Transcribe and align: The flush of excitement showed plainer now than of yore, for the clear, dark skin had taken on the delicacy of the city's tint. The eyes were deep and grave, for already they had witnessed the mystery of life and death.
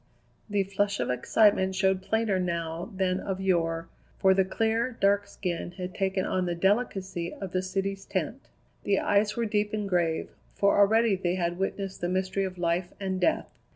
The 0.49 0.63
flush 0.63 0.99
of 0.99 1.11
excitement 1.11 1.75
showed 1.75 2.01
plainer 2.01 2.39
now 2.39 2.91
than 2.95 3.19
of 3.19 3.39
yore, 3.39 3.87
for 4.17 4.33
the 4.33 4.43
clear, 4.43 4.97
dark 4.99 5.27
skin 5.27 5.73
had 5.73 5.93
taken 5.93 6.25
on 6.25 6.47
the 6.47 6.55
delicacy 6.55 7.31
of 7.35 7.51
the 7.51 7.61
city's 7.61 8.03
tint. 8.05 8.49
The 8.83 8.97
eyes 8.97 9.35
were 9.37 9.45
deep 9.45 9.73
and 9.73 9.87
grave, 9.87 10.31
for 10.55 10.75
already 10.75 11.15
they 11.15 11.35
had 11.35 11.59
witnessed 11.59 12.01
the 12.01 12.09
mystery 12.09 12.45
of 12.45 12.57
life 12.57 12.91
and 12.99 13.21
death. 13.21 13.45